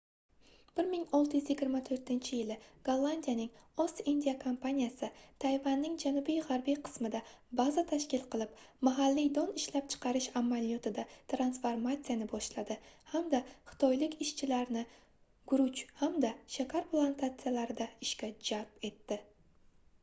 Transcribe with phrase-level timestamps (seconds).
[0.83, 2.55] 1624-yili
[2.85, 3.49] gollandiyaning
[3.83, 5.09] ost-indiya kompaniyasi
[5.43, 7.19] tayvanning janubi-g'arbiy qismida
[7.59, 8.55] baza tashkil qilib
[8.89, 12.77] mahalliy don ishlab chiqarish amaliyotida transformatsiyani boshladi
[13.13, 13.41] hamda
[13.73, 14.87] xitoylik ishchilarni
[15.53, 19.19] guruch hamda shakar plantatsiyalarida ishga jalb etdi